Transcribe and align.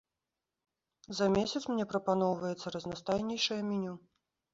За 1.17 1.27
месяц 1.35 1.61
мне 1.73 1.85
прапаноўваецца 1.91 2.73
разнастайнейшае 2.77 3.59
меню. 3.69 3.93